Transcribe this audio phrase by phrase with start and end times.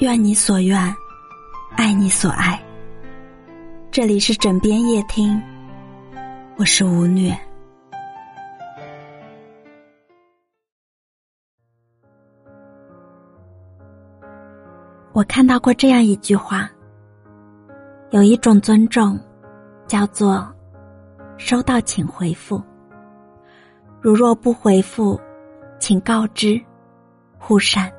[0.00, 0.96] 愿你所愿，
[1.76, 2.58] 爱你所爱。
[3.90, 5.38] 这里是枕边夜听，
[6.56, 7.38] 我是吴虐。
[15.12, 16.66] 我看到过这样一句话：
[18.08, 19.20] 有一种尊重，
[19.86, 20.50] 叫做
[21.36, 22.58] 收到请回复。
[24.00, 25.20] 如若不回复，
[25.78, 26.58] 请告知，
[27.38, 27.92] 互删。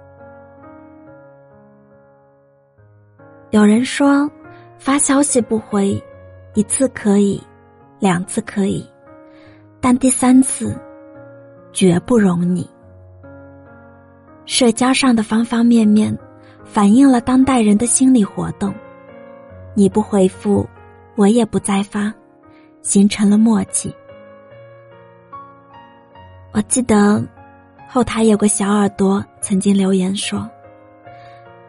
[3.51, 4.31] 有人说，
[4.79, 6.01] 发消息不回，
[6.53, 7.41] 一次可以，
[7.99, 8.89] 两次可以，
[9.81, 10.73] 但第三次
[11.73, 12.69] 绝不容你。
[14.45, 16.17] 社交上的方方面面，
[16.63, 18.73] 反映了当代人的心理活动。
[19.73, 20.65] 你不回复，
[21.15, 22.13] 我也不再发，
[22.81, 23.93] 形成了默契。
[26.53, 27.21] 我记得
[27.85, 30.49] 后台有个小耳朵曾经留言说。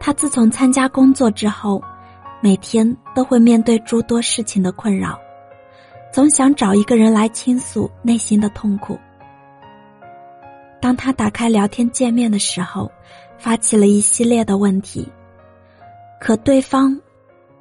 [0.05, 1.81] 他自从参加工作之后，
[2.41, 5.17] 每天都会面对诸多事情的困扰，
[6.11, 8.99] 总想找一个人来倾诉内心的痛苦。
[10.81, 12.91] 当他打开聊天界面的时候，
[13.37, 15.09] 发起了一系列的问题，
[16.19, 16.99] 可对方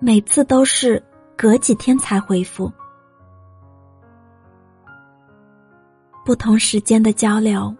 [0.00, 1.00] 每次都是
[1.36, 2.68] 隔几天才回复。
[6.24, 7.72] 不同时间的交流，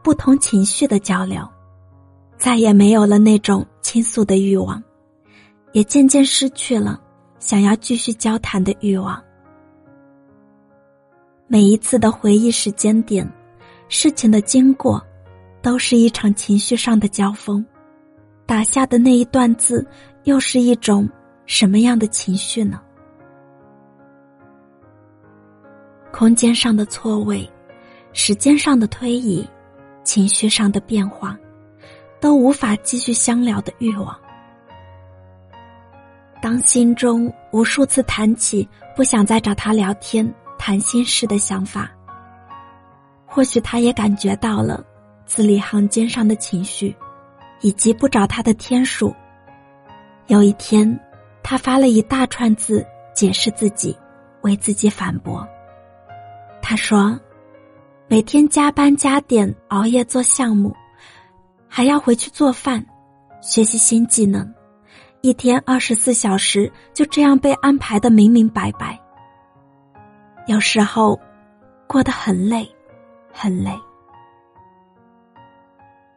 [0.00, 1.44] 不同情绪的交流。
[2.38, 4.82] 再也没有了那种倾诉的欲望，
[5.70, 7.00] 也渐渐失去了
[7.38, 9.22] 想要继续交谈的欲望。
[11.46, 13.24] 每一次的回忆时间点，
[13.88, 15.00] 事情的经过，
[15.62, 17.64] 都是一场情绪上的交锋。
[18.44, 19.86] 打下的那一段字，
[20.24, 21.08] 又是一种
[21.46, 22.80] 什么样的情绪呢？
[26.12, 27.48] 空间上的错位，
[28.12, 29.48] 时间上的推移，
[30.02, 31.38] 情绪上的变化。
[32.36, 34.14] 都无法继续相聊的欲望。
[36.42, 41.90] 当心中无数次谈起不想再找他聊天谈心事的想法，
[43.24, 44.84] 或许他也感觉到了
[45.24, 46.94] 字里行间上的情绪，
[47.62, 49.14] 以及不找他的天数。
[50.26, 50.86] 有一天，
[51.42, 53.96] 他发了一大串字解释自己，
[54.42, 55.48] 为自己反驳。
[56.60, 57.18] 他说
[58.08, 60.76] ：“每天加班加点熬夜做项目。”
[61.76, 62.82] 还要回去做饭，
[63.42, 64.50] 学习新技能，
[65.20, 68.98] 一天二十四小时就这样被安排的明明白白。
[70.46, 71.20] 有时候，
[71.86, 72.66] 过得很累，
[73.30, 73.78] 很累。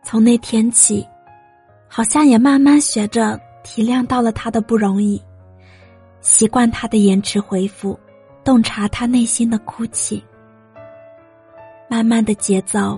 [0.02, 1.06] 从那天起，
[1.90, 5.22] 好像也慢慢学着体谅到了他的不容易，
[6.22, 8.00] 习惯他的延迟回复，
[8.46, 10.24] 洞察他内心的哭泣。
[11.90, 12.98] 慢慢的节奏，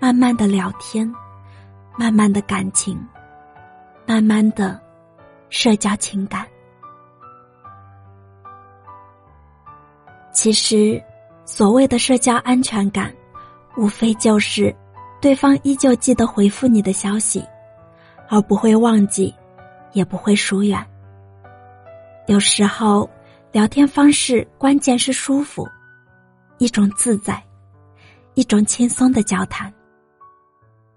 [0.00, 1.06] 慢慢的聊天。
[1.96, 2.98] 慢慢的感情，
[4.06, 4.80] 慢慢的
[5.50, 6.46] 社交情感。
[10.32, 11.02] 其实，
[11.44, 13.14] 所谓的社交安全感，
[13.76, 14.74] 无非就是
[15.20, 17.44] 对方依旧记得回复你的消息，
[18.28, 19.34] 而不会忘记，
[19.92, 20.84] 也不会疏远。
[22.26, 23.08] 有时候，
[23.52, 25.68] 聊天方式关键是舒服，
[26.56, 27.40] 一种自在，
[28.32, 29.72] 一种轻松的交谈。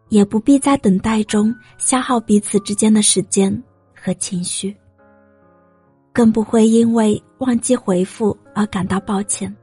[0.09, 3.63] 也不必在等待中消耗彼此之间的时间
[3.95, 4.75] 和情绪，
[6.13, 9.53] 更不会因为忘记回复而感到抱歉，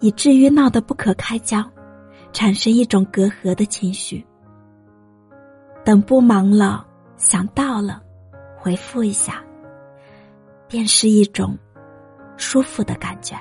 [0.00, 1.64] 以至于闹得不可开交，
[2.32, 4.24] 产生一种隔阂的情绪。
[5.84, 6.84] 等不忙了，
[7.16, 8.02] 想到了，
[8.58, 9.42] 回复一下，
[10.66, 11.56] 便是一种
[12.36, 13.36] 舒服的感觉。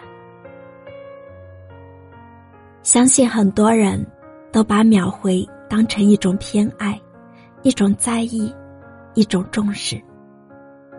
[2.83, 4.06] 相信很多人
[4.51, 5.44] 都把秒回。
[5.70, 7.00] 当成一种偏爱，
[7.64, 8.53] 一种在意，
[9.14, 10.02] 一种重视。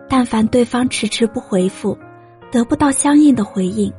[0.09, 1.97] 但凡对方迟迟不回复，
[2.51, 3.93] 得不到相应的回应，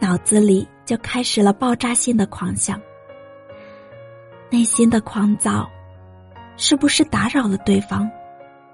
[0.00, 2.80] 脑子里就开始了爆炸性的狂想。
[4.50, 5.70] 内心的狂躁，
[6.56, 8.10] 是不是打扰了对方？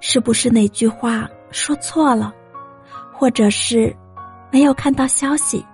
[0.00, 2.34] 是不是哪句话说错了？
[3.12, 3.94] 或者是
[4.50, 5.64] 没有看到消息？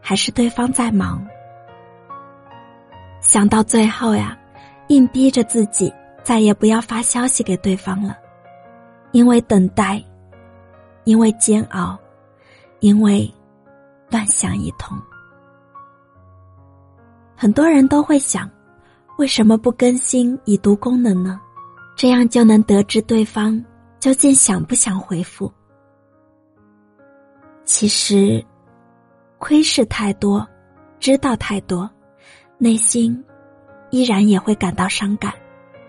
[0.00, 1.26] 还是对方在忙？
[3.26, 4.38] 想到最后呀，
[4.86, 5.92] 硬逼着自己
[6.22, 8.16] 再也不要发消息给对方了，
[9.10, 10.00] 因为等待，
[11.02, 11.98] 因为煎熬，
[12.78, 13.28] 因为
[14.10, 14.96] 乱想一通。
[17.34, 18.48] 很多人都会想，
[19.18, 21.40] 为什么不更新已读功能呢？
[21.96, 23.60] 这样就能得知对方
[23.98, 25.52] 究竟想不想回复。
[27.64, 28.42] 其实，
[29.38, 30.46] 窥视太多，
[31.00, 31.90] 知道太多。
[32.58, 33.22] 内心
[33.90, 35.32] 依然也会感到伤感，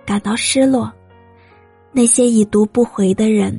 [0.06, 0.92] 感到失落，
[1.92, 3.58] 那些已读不回的人，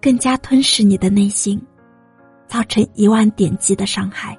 [0.00, 1.60] 更加吞噬你的内心，
[2.46, 4.36] 造成一万点击的伤害。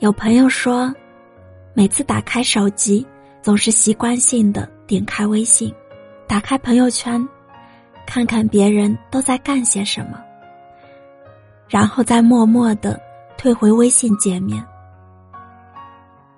[0.00, 0.92] 有朋友说，
[1.72, 3.06] 每次打开手机，
[3.40, 5.72] 总是习惯性的点开微信，
[6.26, 7.26] 打开朋友圈，
[8.06, 10.20] 看看别人都在干些什么，
[11.68, 13.00] 然后再默默的
[13.40, 14.62] 退回微信界面。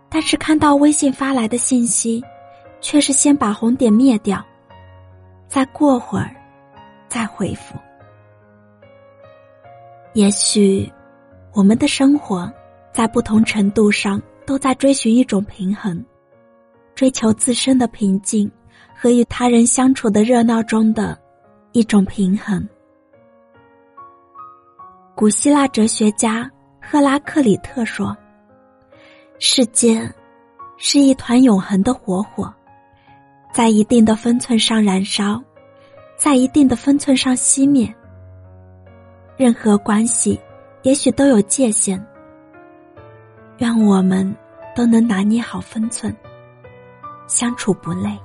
[0.08, 2.22] 但是看到微信发来的信息，
[2.80, 4.40] 却是先把红点灭掉，
[5.48, 6.32] 再过会儿，
[7.08, 7.74] 再回复。
[10.12, 10.88] 也许，
[11.52, 12.48] 我们的生活。
[12.92, 16.04] 在不同程度上，都在追寻一种平衡，
[16.94, 18.48] 追求自身的平静
[18.94, 21.18] 和与他人相处的热闹中的
[21.72, 22.68] 一种平衡。
[25.14, 26.48] 古希腊哲学家
[26.82, 28.14] 赫拉克里特说
[29.38, 30.12] ：“世间
[30.76, 32.52] 是一团永恒的火火，
[33.52, 35.42] 在一定的分寸上燃烧，
[36.16, 37.92] 在一定的分寸上熄灭。
[39.36, 40.38] 任何关系，
[40.82, 42.04] 也许都有界限。”
[43.58, 44.34] 愿我们
[44.74, 46.14] 都能拿捏好分寸，
[47.28, 48.18] 相处不累。